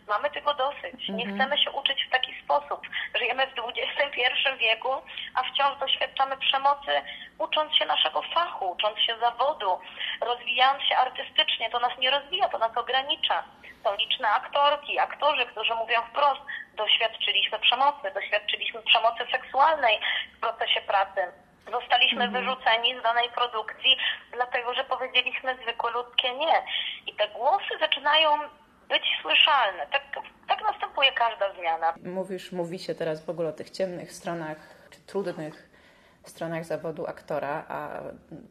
mamy 0.08 0.30
tego 0.30 0.54
dosyć, 0.54 1.10
nie 1.10 1.24
mhm. 1.24 1.36
chcemy 1.36 1.58
się 1.64 1.72
uczyć 1.72 2.06
w 2.06 2.10
taki 2.10 2.42
sposób. 2.44 2.82
Żyjemy 3.16 3.48
w 3.48 3.54
XXI 3.60 4.58
wieku, 4.60 4.90
a 5.36 5.44
wciąż 5.44 5.80
doświadczamy 5.80 6.38
przemocy, 6.38 6.92
ucząc 7.38 7.76
się 7.76 7.86
naszego 7.86 8.22
fachu, 8.22 8.72
ucząc 8.72 9.00
się 9.00 9.18
zawodu, 9.20 9.80
rozwijając 10.22 10.84
się 10.84 10.96
artystycznie. 10.96 11.70
To 11.70 11.80
nas 11.80 11.98
nie 12.00 12.12
rozwija, 12.12 12.50
to 12.50 12.58
nas 12.58 12.78
ogranicza. 12.78 13.44
Są 13.84 13.96
liczne 13.96 14.30
aktorki, 14.30 15.00
aktorzy, 15.00 15.46
którzy 15.46 15.76
mówią 15.76 16.02
wprost, 16.02 16.42
doświadczyliśmy 16.76 17.60
przemocy, 17.60 18.12
doświadczyliśmy 18.14 18.67
przemocy 18.88 19.24
seksualnej 19.32 20.00
w 20.38 20.40
procesie 20.40 20.82
pracy. 20.82 21.22
Zostaliśmy 21.72 22.24
mhm. 22.24 22.34
wyrzuceni 22.34 23.00
z 23.00 23.04
danej 23.04 23.30
produkcji, 23.30 23.98
dlatego 24.32 24.74
że 24.74 24.84
powiedzieliśmy 24.84 25.56
zwykłe 25.64 25.92
ludzkie 25.92 26.34
nie. 26.34 26.64
I 27.08 27.14
te 27.14 27.28
głosy 27.28 27.74
zaczynają 27.80 28.30
być 28.90 29.04
słyszalne. 29.22 29.88
Tak, 29.88 30.04
tak 30.48 30.62
następuje 30.62 31.12
każda 31.12 31.54
zmiana. 31.54 31.94
Mówisz, 32.04 32.52
mówi 32.52 32.80
się 32.80 32.96
teraz 32.96 33.26
w 33.26 33.30
ogóle 33.30 33.50
o 33.50 33.54
tych 33.54 33.70
ciemnych 33.70 34.12
stronach, 34.12 34.58
czy 34.92 35.00
trudnych 35.00 35.70
stronach 36.30 36.66
zawodu 36.66 37.08
aktora, 37.08 37.66
a 37.70 37.90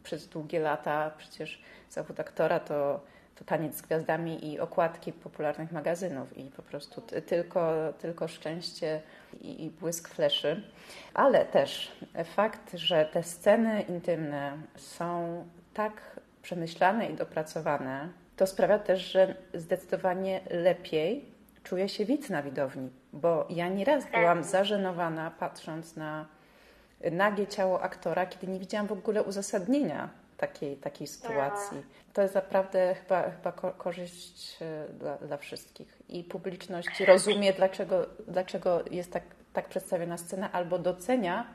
przez 0.02 0.28
długie 0.28 0.60
lata 0.60 1.10
przecież 1.18 1.60
zawód 1.88 2.20
aktora 2.20 2.60
to 2.60 3.00
to 3.36 3.44
taniec 3.44 3.76
z 3.76 3.82
gwiazdami 3.82 4.52
i 4.52 4.60
okładki 4.60 5.12
popularnych 5.12 5.72
magazynów 5.72 6.38
i 6.38 6.44
po 6.44 6.62
prostu 6.62 7.00
tylko, 7.00 7.92
tylko 7.98 8.28
szczęście 8.28 9.00
i, 9.40 9.64
i 9.64 9.70
błysk 9.70 10.08
fleszy. 10.08 10.62
Ale 11.14 11.44
też 11.44 11.92
fakt, 12.24 12.74
że 12.74 13.04
te 13.04 13.22
sceny 13.22 13.82
intymne 13.82 14.52
są 14.76 15.44
tak 15.74 16.20
przemyślane 16.42 17.06
i 17.06 17.14
dopracowane, 17.14 18.08
to 18.36 18.46
sprawia 18.46 18.78
też, 18.78 19.00
że 19.12 19.34
zdecydowanie 19.54 20.40
lepiej 20.50 21.24
czuje 21.64 21.88
się 21.88 22.04
widz 22.04 22.30
na 22.30 22.42
widowni, 22.42 22.90
bo 23.12 23.46
ja 23.50 23.68
nieraz 23.68 24.04
byłam 24.10 24.44
zażenowana 24.44 25.30
patrząc 25.30 25.96
na 25.96 26.26
nagie 27.12 27.46
ciało 27.46 27.82
aktora, 27.82 28.26
kiedy 28.26 28.46
nie 28.46 28.58
widziałam 28.58 28.86
w 28.86 28.92
ogóle 28.92 29.22
uzasadnienia 29.22 30.08
takiej, 30.36 30.76
takiej 30.76 31.06
sytuacji. 31.06 31.82
To 32.12 32.22
jest 32.22 32.34
naprawdę 32.34 32.94
chyba, 32.94 33.30
chyba 33.30 33.52
korzyść 33.52 34.56
e, 34.62 34.88
dla, 34.92 35.16
dla 35.16 35.36
wszystkich. 35.36 35.98
I 36.08 36.24
publiczność 36.24 37.00
rozumie, 37.00 37.52
dlaczego, 37.52 38.06
dlaczego 38.28 38.82
jest 38.90 39.12
tak, 39.12 39.22
tak 39.52 39.68
przedstawiona 39.68 40.18
scena, 40.18 40.52
albo 40.52 40.78
docenia 40.78 41.46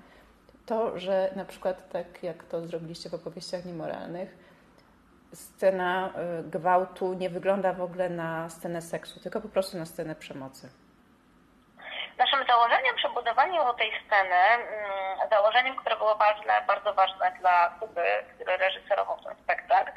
to, 0.65 0.99
że 0.99 1.33
na 1.35 1.45
przykład 1.45 1.89
tak 1.89 2.23
jak 2.23 2.43
to 2.43 2.67
zrobiliście 2.67 3.09
w 3.09 3.13
opowieściach 3.13 3.65
niemoralnych, 3.65 4.37
scena 5.33 6.13
e, 6.15 6.43
gwałtu 6.43 7.13
nie 7.13 7.29
wygląda 7.29 7.73
w 7.73 7.81
ogóle 7.81 8.09
na 8.09 8.49
scenę 8.49 8.81
seksu, 8.81 9.19
tylko 9.19 9.41
po 9.41 9.49
prostu 9.49 9.77
na 9.77 9.85
scenę 9.85 10.15
przemocy. 10.15 10.69
Założeniem 12.51 12.95
przy 12.95 13.09
budowaniu 13.09 13.73
tej 13.73 13.91
sceny, 14.05 14.35
mm, 14.35 15.29
założeniem, 15.29 15.75
które 15.75 15.95
było 15.97 16.15
ważne, 16.15 16.53
bardzo 16.67 16.93
ważne 16.93 17.31
dla 17.39 17.69
Kuby, 17.79 18.05
który 18.35 18.57
reżyserował 18.57 19.17
ten 19.23 19.35
spektakl, 19.43 19.91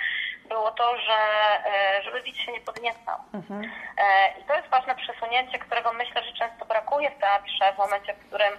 było 0.49 0.71
to, 0.71 0.99
że 0.99 1.19
e, 1.67 2.03
żeby 2.03 2.23
widz 2.23 2.37
się 2.37 2.53
nie 2.53 2.61
podniecał. 2.61 3.19
Mhm. 3.35 3.71
E, 3.99 4.39
I 4.41 4.45
to 4.45 4.57
jest 4.57 4.69
ważne 4.69 4.95
przesunięcie, 4.95 5.59
którego 5.59 5.93
myślę, 5.93 6.23
że 6.23 6.33
często 6.33 6.65
brakuje 6.65 7.11
w 7.11 7.21
teatrze 7.21 7.73
w 7.73 7.79
momencie, 7.79 8.15
w 8.15 8.27
którym 8.27 8.55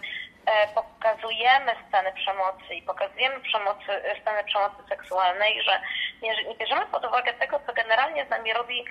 e, 0.46 0.68
pokazujemy 0.68 1.72
sceny 1.88 2.14
przemocy 2.14 2.74
i 2.76 2.82
pokazujemy 2.82 3.40
przemocy, 3.40 3.92
sceny 4.22 4.44
przemocy 4.44 4.84
seksualnej, 4.90 5.64
że 5.64 5.82
nie, 6.22 6.44
nie 6.44 6.56
bierzemy 6.56 6.86
pod 6.86 7.06
uwagę 7.06 7.34
tego, 7.34 7.60
co 7.66 7.74
generalnie 7.74 8.26
z 8.26 8.30
nami 8.30 8.54
robi 8.54 8.86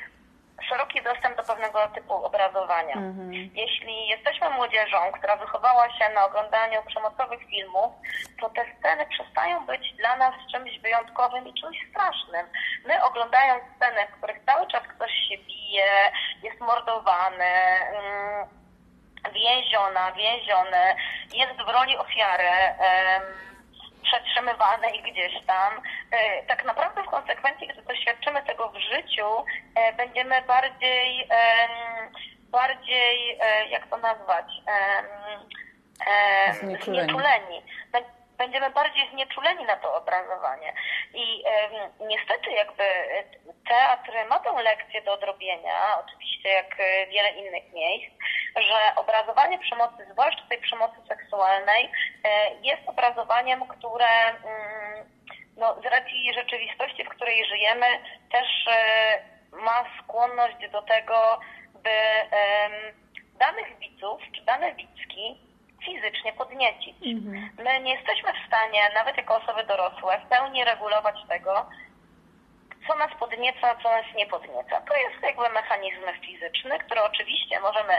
szeroki 0.68 1.02
dostęp 1.02 1.36
do 1.36 1.42
pewnego 1.42 1.88
typu 1.88 2.14
obrazowania. 2.14 2.94
Mhm. 2.94 3.32
Jeśli 3.54 4.08
jesteśmy 4.08 4.50
młodzieżą, 4.50 4.98
która 5.12 5.36
wychowała 5.36 5.90
się 5.90 6.08
na 6.14 6.24
oglądaniu 6.26 6.82
przemocowych 6.86 7.40
filmów, 7.40 7.92
to 8.40 8.50
te 8.50 8.64
sceny 8.78 9.06
przestają 9.06 9.66
być 9.66 9.92
dla 9.92 10.16
nas 10.16 10.34
czymś 10.52 10.78
wyjątkowym 10.78 11.48
i 11.48 11.54
czymś 11.54 11.78
strasznym. 11.90 12.46
My 12.86 13.04
oglądając 13.04 13.62
sceny, 13.76 14.06
w 14.06 14.16
których 14.16 14.44
cały 14.46 14.66
czas 14.66 14.82
ktoś 14.82 15.10
się 15.28 15.38
bije, 15.38 16.12
jest 16.42 16.60
mordowany, 16.60 17.44
mm, 17.44 18.48
więziona, 19.32 20.12
więziony, 20.12 20.96
jest 21.34 21.56
w 21.66 21.68
roli 21.68 21.96
ofiary, 21.96 22.50
przetrzymywane 24.04 24.90
i 24.90 25.02
gdzieś 25.02 25.46
tam. 25.46 25.82
E, 26.10 26.42
tak 26.42 26.64
naprawdę 26.64 27.02
w 27.02 27.06
konsekwencji, 27.06 27.68
gdy 27.68 27.82
doświadczymy 27.82 28.42
tego 28.42 28.68
w 28.68 28.78
życiu, 28.78 29.44
e, 29.74 29.92
będziemy 29.92 30.42
bardziej, 30.42 31.28
bardziej, 32.50 33.38
e, 33.40 33.68
jak 33.68 33.86
to 33.86 33.96
nazwać, 33.96 34.46
znieczuleni. 36.82 37.62
Będziemy 38.38 38.70
bardziej 38.70 39.10
znieczuleni 39.10 39.64
na 39.64 39.76
to 39.76 39.94
obrazowanie. 39.94 40.72
I 41.14 41.42
e, 41.46 41.68
niestety 42.00 42.50
jakby 42.50 42.84
teatr 43.68 44.12
ma 44.30 44.38
tę 44.38 44.62
lekcję 44.62 45.02
do 45.02 45.12
odrobienia, 45.12 45.98
oczywiście 46.04 46.48
jak 46.48 46.76
wiele 47.10 47.30
innych 47.30 47.72
miejsc, 47.72 48.14
że 48.56 48.94
obrazowanie 48.96 49.58
przemocy, 49.58 50.06
zwłaszcza 50.12 50.42
tej 50.48 50.60
przemocy 50.60 50.96
seksualnej, 51.08 51.90
e, 52.24 52.54
jest 52.62 52.82
obrazowaniem, 52.86 53.66
które 53.66 54.08
mm, 54.28 55.04
no, 55.56 55.74
z 55.82 55.84
racji 55.84 56.34
rzeczywistości, 56.34 57.04
w 57.04 57.08
której 57.08 57.44
żyjemy, 57.44 57.86
też 58.32 58.48
e, 58.68 59.18
ma 59.52 59.84
skłonność 60.02 60.70
do 60.72 60.82
tego, 60.82 61.40
by 61.82 61.90
danych 63.38 63.78
widzów 63.78 64.20
czy 64.36 64.44
dane 64.44 64.74
widzki 64.74 65.38
fizycznie 65.84 66.32
podniecić. 66.32 66.96
Mhm. 67.06 67.50
My 67.58 67.80
nie 67.80 67.94
jesteśmy 67.94 68.32
w 68.32 68.46
stanie, 68.46 68.80
nawet 68.94 69.16
jako 69.16 69.36
osoby 69.36 69.64
dorosłe, 69.64 70.20
w 70.20 70.28
pełni 70.28 70.64
regulować 70.64 71.16
tego, 71.28 71.66
co 72.88 72.94
nas 72.94 73.10
podnieca, 73.20 73.76
co 73.82 73.88
nas 73.90 74.06
nie 74.16 74.26
podnieca. 74.26 74.80
To 74.80 74.96
jest 74.96 75.22
jakby 75.22 75.48
mechanizm 75.48 76.02
fizyczny, 76.20 76.78
który 76.78 77.02
oczywiście 77.02 77.60
możemy 77.60 77.94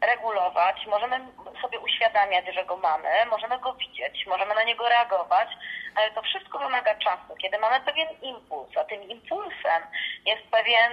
regulować, 0.00 0.86
możemy 0.86 1.20
sobie 1.62 1.80
uświadamiać, 1.80 2.54
że 2.54 2.64
go 2.64 2.76
mamy, 2.76 3.08
możemy 3.30 3.58
go 3.58 3.72
widzieć, 3.74 4.26
możemy 4.26 4.54
na 4.54 4.62
niego 4.62 4.88
reagować, 4.88 5.48
ale 5.94 6.10
to 6.10 6.22
wszystko 6.22 6.58
wymaga 6.58 6.94
czasu. 6.94 7.36
Kiedy 7.42 7.58
mamy 7.58 7.80
pewien 7.80 8.08
impuls, 8.22 8.76
a 8.76 8.84
tym 8.84 9.02
impulsem 9.02 9.82
jest 10.26 10.42
pewien, 10.50 10.92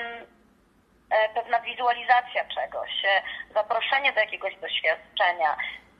e, 1.09 1.29
pewna 1.29 1.59
wizualizacja 1.59 2.45
czegoś, 2.45 3.05
e, 3.05 3.21
zaproszenie 3.53 4.13
do 4.13 4.19
jakiegoś 4.19 4.55
doświadczenia, 4.55 5.57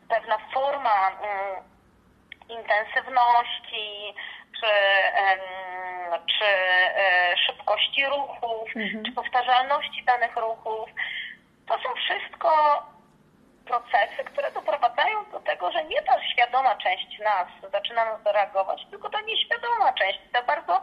pewna 0.09 0.37
forma 0.53 1.09
mm, 1.09 1.63
intensywności, 2.49 4.13
czy, 4.59 4.67
czy 6.39 6.45
e, 6.45 7.35
szybkości 7.47 8.05
ruchów, 8.05 8.69
mhm. 8.75 9.05
czy 9.05 9.11
powtarzalności 9.11 10.03
danych 10.03 10.35
ruchów, 10.35 10.89
to 11.67 11.73
są 11.73 11.89
wszystko 11.95 12.83
procesy, 13.67 14.23
które 14.25 14.51
doprowadzają 14.51 15.25
do 15.31 15.39
tego, 15.39 15.71
że 15.71 15.83
nie 15.83 16.01
ta 16.01 16.27
świadoma 16.33 16.75
część 16.75 17.19
nas 17.19 17.71
zaczyna 17.71 18.05
na 18.05 18.17
to 18.17 18.31
reagować, 18.31 18.85
tylko 18.91 19.09
ta 19.09 19.21
nieświadoma 19.21 19.93
część, 19.93 20.19
ta 20.33 20.43
bardzo 20.43 20.81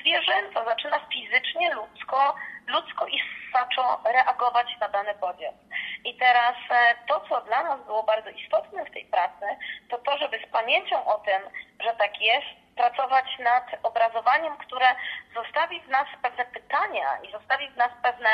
zwierzęca 0.00 0.64
zaczyna 0.64 1.00
fizycznie, 1.12 1.74
ludzko 1.74 2.34
ludzko 2.70 3.06
i 3.06 3.22
zaczął 3.52 3.84
reagować 4.04 4.66
na 4.80 4.88
dany 4.88 5.14
bodziec. 5.14 5.54
I 6.04 6.16
teraz 6.16 6.56
e, 6.70 6.94
to, 7.08 7.20
co 7.28 7.40
dla 7.40 7.62
nas 7.62 7.80
było 7.86 8.02
bardzo 8.02 8.30
istotne 8.30 8.84
w 8.84 8.90
tej 8.90 9.04
pracy, 9.04 9.46
to 9.90 9.98
to, 9.98 10.18
żeby 10.18 10.38
z 10.38 10.50
pamięcią 10.52 11.06
o 11.06 11.18
tym, 11.18 11.42
że 11.80 11.92
tak 11.94 12.20
jest, 12.20 12.46
pracować 12.76 13.38
nad 13.38 13.64
obrazowaniem, 13.82 14.56
które 14.56 14.86
zostawi 15.34 15.80
w 15.80 15.88
nas 15.88 16.06
pewne 16.22 16.44
pytania 16.44 17.18
i 17.22 17.32
zostawi 17.32 17.70
w 17.70 17.76
nas 17.76 17.90
pewne 18.02 18.30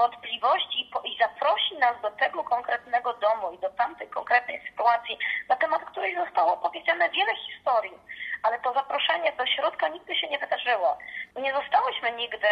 wątpliwości 0.00 0.90
i 1.04 1.18
zaprosi 1.18 1.74
nas 1.78 2.00
do 2.02 2.10
tego 2.10 2.44
konkretnego 2.44 3.14
domu 3.14 3.52
i 3.52 3.58
do 3.58 3.70
tamtej 3.70 4.08
konkretnej 4.08 4.60
sytuacji, 4.68 5.18
na 5.48 5.56
temat 5.56 5.84
której 5.84 6.14
zostało 6.16 6.56
powiedziane 6.56 7.10
wiele 7.10 7.34
historii, 7.36 7.98
ale 8.42 8.58
to 8.60 8.72
zaproszenie 8.72 9.32
do 9.32 9.46
środka 9.46 9.88
nigdy 9.88 10.16
się 10.16 10.28
nie 10.28 10.38
wydarzyło. 10.38 10.98
Nie 11.36 11.52
zostałyśmy 11.54 12.12
nigdy 12.12 12.48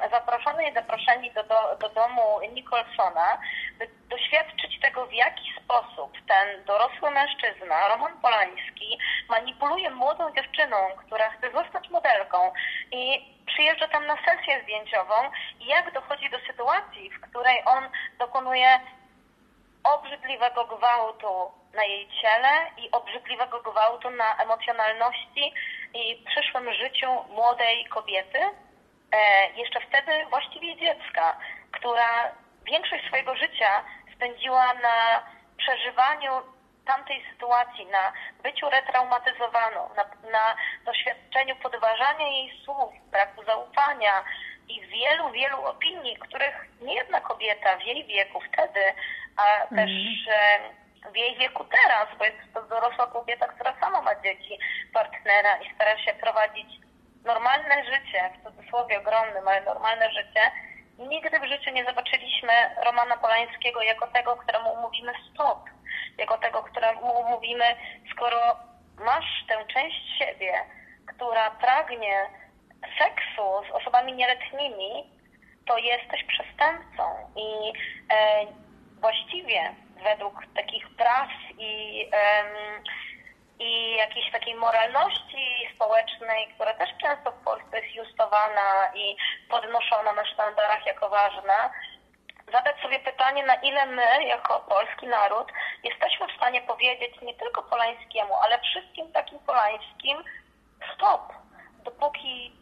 um, 0.00 0.10
zaproszone 0.10 0.68
i 0.68 0.74
zaproszeni 0.74 1.32
do, 1.32 1.42
do, 1.42 1.76
do 1.80 1.88
domu 1.88 2.40
Nicholsona, 2.52 3.38
by 3.78 3.88
doświadczyć 4.08 4.80
tego, 4.80 5.06
w 5.06 5.12
jaki 5.12 5.52
sposób. 5.68 6.12
Ten 6.28 6.64
dorosły 6.64 7.10
mężczyzna, 7.10 7.88
Roman 7.88 8.20
Polański, 8.20 8.98
manipuluje 9.28 9.90
młodą 9.90 10.34
dziewczyną, 10.34 10.76
która 10.96 11.30
chce 11.30 11.52
zostać 11.52 11.88
modelką 11.90 12.52
i 12.92 13.34
przyjeżdża 13.46 13.88
tam 13.88 14.06
na 14.06 14.16
sesję 14.16 14.62
zdjęciową. 14.62 15.14
I 15.60 15.66
jak 15.66 15.92
dochodzi 15.92 16.30
do 16.30 16.38
sytuacji, 16.38 17.10
w 17.10 17.20
której 17.20 17.62
on 17.66 17.88
dokonuje 18.18 18.80
obrzydliwego 19.84 20.64
gwałtu 20.64 21.52
na 21.74 21.84
jej 21.84 22.08
ciele 22.22 22.70
i 22.76 22.90
obrzydliwego 22.90 23.60
gwałtu 23.60 24.10
na 24.10 24.36
emocjonalności 24.36 25.54
i 25.94 26.24
przyszłym 26.26 26.72
życiu 26.74 27.08
młodej 27.28 27.84
kobiety, 27.84 28.38
e, 28.38 29.50
jeszcze 29.56 29.80
wtedy 29.80 30.26
właściwie 30.30 30.76
dziecka, 30.76 31.36
która 31.72 32.32
większość 32.64 33.06
swojego 33.06 33.36
życia 33.36 33.84
spędziła 34.14 34.74
na 34.74 35.22
przeżywaniu 35.58 36.32
tamtej 36.86 37.24
sytuacji, 37.32 37.86
na 37.86 38.12
byciu 38.42 38.70
retraumatyzowaną, 38.70 39.80
na, 39.96 40.04
na 40.30 40.56
doświadczeniu 40.84 41.56
podważania 41.56 42.28
jej 42.28 42.60
słów, 42.64 42.90
braku 43.10 43.44
zaufania 43.44 44.24
i 44.68 44.80
wielu, 44.80 45.30
wielu 45.30 45.64
opinii, 45.64 46.16
których 46.16 46.66
nie 46.80 46.94
jedna 46.94 47.20
kobieta 47.20 47.76
w 47.76 47.82
jej 47.82 48.04
wieku 48.06 48.40
wtedy, 48.40 48.80
a 49.36 49.64
mm. 49.64 49.68
też 49.76 49.90
w 51.12 51.16
jej 51.16 51.36
wieku 51.36 51.64
teraz, 51.64 52.06
bo 52.18 52.24
jest 52.24 52.54
to 52.54 52.62
dorosła 52.62 53.06
kobieta, 53.06 53.46
która 53.46 53.80
sama 53.80 54.02
ma 54.02 54.14
dzieci, 54.14 54.58
partnera 54.94 55.56
i 55.56 55.74
stara 55.74 55.98
się 55.98 56.14
prowadzić 56.14 56.68
normalne 57.24 57.84
życie, 57.84 58.30
w 58.34 58.44
cudzysłowie 58.44 58.98
ogromnym, 58.98 59.48
ale 59.48 59.60
normalne 59.60 60.10
życie, 60.10 60.50
nigdy 60.98 61.40
w 61.40 61.48
życiu 61.48 61.70
nie 61.70 61.84
zobaczyliśmy 61.84 62.52
Romana 62.84 63.16
Polańskiego 63.16 63.82
jako 63.82 64.06
tego, 64.06 64.36
któremu 64.36 64.76
mówimy 64.76 65.12
stop 65.34 65.58
jako 66.18 66.38
tego, 66.38 66.62
któremu 66.62 67.24
mówimy, 67.30 67.64
skoro 68.12 68.56
masz 68.98 69.44
tę 69.48 69.64
część 69.74 70.18
siebie, 70.18 70.52
która 71.06 71.50
pragnie 71.50 72.26
seksu 72.98 73.42
z 73.68 73.70
osobami 73.70 74.12
nieletnimi, 74.12 75.10
to 75.66 75.78
jesteś 75.78 76.24
przestępcą. 76.24 77.02
I 77.36 77.72
e, 78.12 78.46
właściwie 79.00 79.74
według 80.02 80.42
takich 80.56 80.88
praw 80.96 81.28
i, 81.58 82.02
e, 82.12 82.44
i 83.58 83.96
jakiejś 83.96 84.32
takiej 84.32 84.54
moralności 84.54 85.68
społecznej, 85.74 86.48
która 86.54 86.74
też 86.74 86.90
często 87.02 87.30
w 87.30 87.44
Polsce 87.44 87.80
jest 87.80 87.94
justowana 87.94 88.92
i 88.94 89.16
podnoszona 89.50 90.12
na 90.12 90.26
sztandarach 90.26 90.86
jako 90.86 91.08
ważna, 91.08 91.70
zadać 92.52 92.80
sobie 92.82 92.98
pytanie, 92.98 93.44
na 93.44 93.54
ile 93.54 93.86
my, 93.86 94.24
jako 94.24 94.60
polski 94.60 95.06
naród, 95.06 95.52
jesteśmy 95.84 96.26
w 96.28 96.36
stanie 96.36 96.60
powiedzieć 96.60 97.20
nie 97.22 97.34
tylko 97.34 97.62
Polańskiemu, 97.62 98.34
ale 98.34 98.60
wszystkim 98.60 99.12
takim 99.12 99.38
Polańskim 99.38 100.24
stop, 100.94 101.32
dopóki 101.84 102.52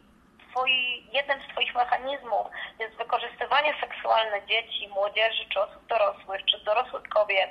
twoi, 0.51 1.07
jednym 1.13 1.39
z 1.41 1.51
Twoich 1.51 1.75
mechanizmów 1.75 2.47
jest 2.79 2.95
wykorzystywanie 2.95 3.73
seksualne 3.81 4.45
dzieci, 4.45 4.87
młodzieży 4.87 5.45
czy 5.49 5.61
osób 5.61 5.87
dorosłych, 5.87 6.45
czy 6.45 6.59
dorosłych 6.59 7.03
kobiet, 7.09 7.49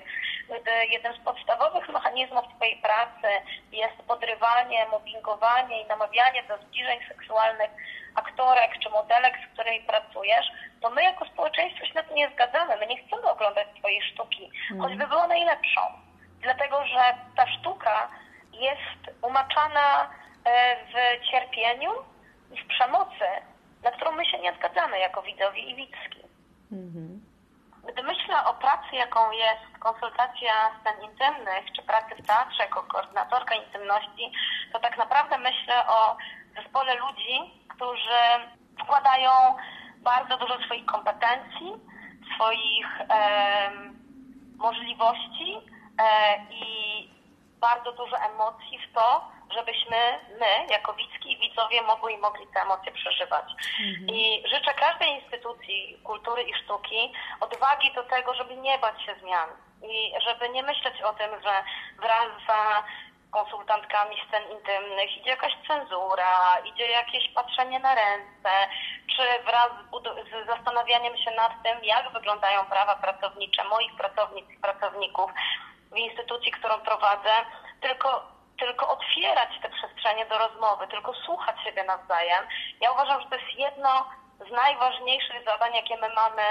gdy 0.49 0.87
jednym 0.91 1.15
z 1.15 1.25
podstawowych 1.25 1.89
mechanizmów 1.89 2.45
Twojej 2.57 2.77
pracy 2.77 3.29
jest 3.73 3.97
podrywanie, 4.09 4.87
mobbingowanie 4.91 5.83
i 5.83 5.87
namawianie 5.87 6.43
do 6.43 6.59
zbliżeń 6.59 6.99
seksualnych 7.09 7.71
aktorek 8.15 8.71
czy 8.83 8.91
modelek, 8.91 9.35
z 9.45 9.53
której 9.53 9.81
pracujesz, 9.81 10.47
to 10.81 10.91
my 10.91 11.03
jako 11.03 11.25
społeczeństwo 11.25 11.87
się 11.87 11.95
na 11.95 12.03
to 12.03 12.15
nie 12.15 12.31
zgadzamy. 12.31 12.77
My 12.77 12.87
nie 12.87 13.07
chcemy 13.07 13.31
oglądać 13.31 13.69
Twojej 13.79 14.03
sztuki, 14.03 14.51
mm. 14.71 14.83
choćby 14.83 15.07
była 15.07 15.27
najlepszą. 15.27 15.81
Dlatego, 16.41 16.87
że 16.87 17.15
ta 17.37 17.47
sztuka 17.47 18.09
jest 18.53 19.23
umaczana 19.23 20.11
e, 20.45 20.77
w 20.77 21.27
cierpieniu 21.31 21.91
i 22.53 22.61
w 22.61 22.67
przemocy, 22.67 23.29
na 23.83 23.91
którą 23.91 24.13
my 24.13 24.25
się 24.25 24.39
nie 24.39 24.53
zgadzamy 24.53 24.99
jako 24.99 25.23
widzowie 25.23 25.61
i 25.61 25.75
widzki. 25.75 26.21
Mm-hmm. 26.73 27.06
O 28.45 28.55
pracy, 28.55 28.97
jaką 28.97 29.31
jest 29.31 29.79
konsultacja 29.79 30.53
scen 30.81 31.11
intymnych, 31.11 31.73
czy 31.77 31.83
pracy 31.83 32.15
w 32.15 32.27
teatrze 32.27 32.63
jako 32.63 32.83
koordynatorka 32.83 33.55
intymności, 33.55 34.33
to 34.73 34.79
tak 34.79 34.99
naprawdę 34.99 35.39
myślę 35.39 35.87
o 35.89 36.17
zespole 36.57 36.95
ludzi, 36.95 37.65
którzy 37.69 38.23
wkładają 38.83 39.31
bardzo 39.99 40.37
dużo 40.37 40.59
swoich 40.65 40.87
kompetencji, 40.87 41.73
swoich 42.35 43.01
e, 43.01 43.71
możliwości 44.57 45.59
e, 45.99 46.37
i 46.51 46.67
bardzo 47.61 47.93
dużo 47.93 48.17
emocji 48.17 48.79
w 48.79 48.93
to, 48.95 49.36
żebyśmy 49.55 49.97
my, 50.41 50.67
jako 50.71 50.95
widzki 50.95 51.33
i 51.33 51.39
widzowie, 51.39 51.83
mogli 51.83 52.15
i 52.15 52.19
mogli 52.19 52.47
te 52.47 52.61
emocje 52.61 52.93
przeżywać. 52.93 53.45
Mhm. 53.81 54.09
I 54.09 54.43
życzę 54.49 54.75
każdej 54.75 55.09
instytucji 55.09 55.99
kultury 56.05 56.43
i 56.43 56.55
sztuki 56.55 57.13
odwagi 57.41 57.93
do 57.95 58.03
tego, 58.03 58.35
żeby 58.35 58.57
nie 58.57 58.79
bać 58.79 59.03
się 59.03 59.15
zmian 59.23 59.49
i 59.83 60.13
żeby 60.27 60.49
nie 60.49 60.63
myśleć 60.63 61.03
o 61.03 61.13
tym, 61.13 61.31
że 61.43 61.65
wraz 61.99 62.29
za 62.49 62.83
konsultantkami 63.31 64.17
scen 64.29 64.43
intymnych, 64.57 65.17
idzie 65.17 65.31
jakaś 65.31 65.53
cenzura, 65.69 66.59
idzie 66.65 66.87
jakieś 66.91 67.29
patrzenie 67.35 67.79
na 67.79 67.95
ręce, 67.95 68.53
czy 69.17 69.23
wraz 69.45 69.71
z, 70.03 70.45
z 70.45 70.47
zastanawianiem 70.47 71.17
się 71.17 71.31
nad 71.31 71.53
tym, 71.63 71.85
jak 71.85 72.13
wyglądają 72.13 72.65
prawa 72.65 72.97
pracownicze 72.97 73.65
moich 73.65 73.97
pracownic 73.97 74.51
i 74.51 74.59
pracowników 74.59 75.31
w 75.93 75.97
instytucji, 75.97 76.53
którą 76.53 76.79
prowadzę, 76.79 77.35
tylko, 77.81 78.36
tylko 78.59 78.89
otwierać 78.89 79.51
te 79.63 79.69
przestrzenie 79.69 80.27
do 80.27 80.39
rozmowy, 80.39 80.89
tylko 80.89 81.15
słuchać 81.15 81.57
siebie 81.65 81.85
nawzajem. 81.85 82.47
Ja 82.81 82.93
uważam, 82.93 83.21
że 83.23 83.29
to 83.29 83.37
jest 83.37 83.59
jedno 83.59 84.11
z 84.49 84.51
najważniejszych 84.51 85.45
zadań, 85.45 85.75
jakie 85.75 85.97
my 85.97 86.09
mamy 86.15 86.43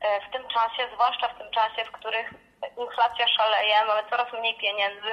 e, 0.00 0.20
w 0.28 0.32
tym 0.32 0.48
czasie, 0.48 0.88
zwłaszcza 0.94 1.28
w 1.28 1.38
tym 1.38 1.50
czasie, 1.50 1.84
w 1.84 1.92
których 1.92 2.30
inflacja 2.78 3.28
szaleje, 3.28 3.84
mamy 3.84 4.02
coraz 4.10 4.32
mniej 4.32 4.58
pieniędzy 4.58 5.12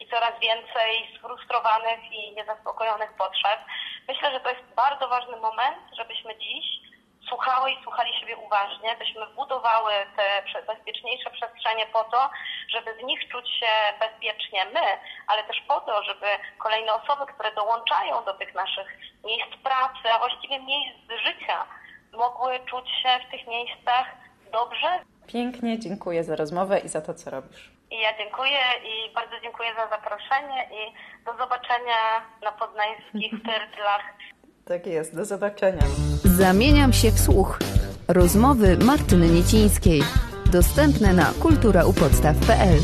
i 0.00 0.08
coraz 0.08 0.40
więcej 0.40 1.18
sfrustrowanych 1.18 2.12
i 2.12 2.32
niezaspokojonych 2.32 3.12
potrzeb. 3.12 3.60
Myślę, 4.08 4.32
że 4.32 4.40
to 4.40 4.50
jest 4.50 4.74
bardzo 4.76 5.08
ważny 5.08 5.36
moment, 5.36 5.78
żebyśmy 5.96 6.38
dziś 6.38 6.85
słuchały 7.28 7.70
i 7.70 7.82
słuchali 7.82 8.20
siebie 8.20 8.36
uważnie, 8.36 8.96
byśmy 8.98 9.26
budowały 9.26 9.92
te 10.16 10.62
bezpieczniejsze 10.62 11.30
przestrzenie 11.30 11.86
po 11.86 12.04
to, 12.04 12.30
żeby 12.68 12.94
w 12.94 13.02
nich 13.02 13.28
czuć 13.28 13.48
się 13.60 13.72
bezpiecznie 14.00 14.64
my, 14.74 14.86
ale 15.26 15.44
też 15.44 15.56
po 15.68 15.80
to, 15.80 16.02
żeby 16.02 16.26
kolejne 16.58 16.94
osoby, 16.94 17.32
które 17.32 17.54
dołączają 17.54 18.24
do 18.24 18.34
tych 18.34 18.54
naszych 18.54 18.98
miejsc 19.24 19.56
pracy, 19.62 20.12
a 20.14 20.18
właściwie 20.18 20.60
miejsc 20.60 20.98
życia, 21.26 21.66
mogły 22.12 22.60
czuć 22.66 22.88
się 23.02 23.08
w 23.26 23.30
tych 23.30 23.46
miejscach 23.46 24.06
dobrze. 24.52 25.00
Pięknie 25.26 25.78
dziękuję 25.78 26.24
za 26.24 26.36
rozmowę 26.36 26.78
i 26.78 26.88
za 26.88 27.00
to, 27.00 27.14
co 27.14 27.30
robisz. 27.30 27.70
I 27.90 28.00
ja 28.00 28.18
dziękuję 28.18 28.60
i 28.84 29.14
bardzo 29.14 29.40
dziękuję 29.42 29.74
za 29.74 29.88
zaproszenie 29.88 30.68
i 30.72 30.94
do 31.24 31.36
zobaczenia 31.36 32.22
na 32.42 32.52
poznańskich 32.52 33.32
tyrtlach. 33.48 34.04
Tak 34.68 34.86
jest, 34.86 35.16
do 35.16 35.24
zobaczenia. 35.24 35.82
Zamieniam 36.24 36.92
się 36.92 37.10
w 37.10 37.20
słuch. 37.20 37.58
Rozmowy 38.08 38.76
Martyny 38.76 39.28
Niecińskiej. 39.28 40.02
Dostępne 40.52 41.12
na 41.12 41.32
kulturaupodstaw.pl 41.40 42.78